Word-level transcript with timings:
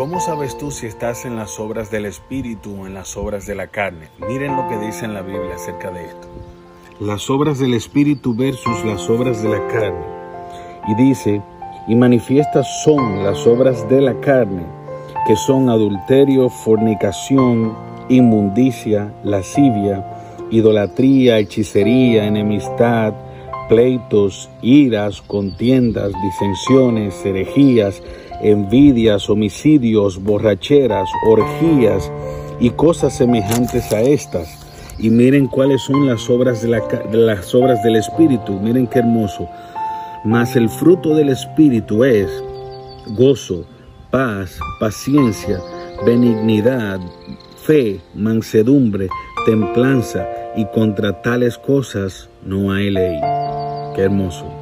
¿Cómo 0.00 0.18
sabes 0.18 0.56
tú 0.56 0.70
si 0.70 0.86
estás 0.86 1.26
en 1.26 1.36
las 1.36 1.60
obras 1.60 1.90
del 1.90 2.06
Espíritu 2.06 2.74
o 2.74 2.86
en 2.86 2.94
las 2.94 3.18
obras 3.18 3.46
de 3.46 3.54
la 3.54 3.66
carne? 3.66 4.08
Miren 4.26 4.56
lo 4.56 4.66
que 4.66 4.78
dice 4.78 5.04
en 5.04 5.12
la 5.12 5.20
Biblia 5.20 5.56
acerca 5.56 5.90
de 5.90 6.06
esto. 6.06 6.26
Las 7.00 7.28
obras 7.28 7.58
del 7.58 7.74
Espíritu 7.74 8.34
versus 8.34 8.82
las 8.82 9.10
obras 9.10 9.42
de 9.42 9.50
la 9.50 9.66
carne. 9.66 10.06
Y 10.88 10.94
dice, 10.94 11.42
y 11.86 11.94
manifiestas 11.96 12.66
son 12.82 13.22
las 13.22 13.46
obras 13.46 13.86
de 13.90 14.00
la 14.00 14.18
carne, 14.20 14.62
que 15.26 15.36
son 15.36 15.68
adulterio, 15.68 16.48
fornicación, 16.48 17.76
inmundicia, 18.08 19.12
lascivia, 19.22 20.02
idolatría, 20.50 21.36
hechicería, 21.36 22.24
enemistad, 22.24 23.12
pleitos, 23.70 24.50
iras, 24.62 25.22
contiendas, 25.22 26.12
disensiones, 26.24 27.14
herejías, 27.24 28.02
envidias, 28.42 29.30
homicidios, 29.30 30.20
borracheras, 30.20 31.08
orgías 31.24 32.10
y 32.58 32.70
cosas 32.70 33.16
semejantes 33.16 33.92
a 33.92 34.00
estas. 34.00 34.48
Y 34.98 35.08
miren 35.08 35.46
cuáles 35.46 35.82
son 35.82 36.04
las 36.04 36.28
obras, 36.28 36.62
de, 36.62 36.68
las 37.12 37.54
obras 37.54 37.80
del 37.84 37.94
Espíritu. 37.94 38.58
Miren 38.60 38.88
qué 38.88 38.98
hermoso. 38.98 39.48
Mas 40.24 40.56
el 40.56 40.68
fruto 40.68 41.14
del 41.14 41.28
Espíritu 41.28 42.02
es 42.02 42.28
gozo, 43.16 43.64
paz, 44.10 44.58
paciencia, 44.80 45.60
benignidad, 46.04 46.98
fe, 47.64 48.00
mansedumbre, 48.14 49.08
templanza, 49.46 50.26
y 50.56 50.64
contra 50.66 51.22
tales 51.22 51.56
cosas 51.58 52.28
no 52.44 52.72
hay 52.72 52.90
ley. 52.90 53.59
Qué 53.94 54.02
hermoso. 54.02 54.59